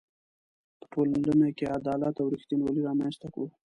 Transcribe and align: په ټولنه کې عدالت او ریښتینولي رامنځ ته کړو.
په 0.79 0.85
ټولنه 0.91 1.47
کې 1.57 1.71
عدالت 1.77 2.15
او 2.21 2.27
ریښتینولي 2.33 2.81
رامنځ 2.87 3.13
ته 3.21 3.27
کړو. 3.33 3.47